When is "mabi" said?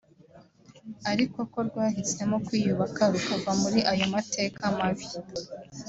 4.77-5.07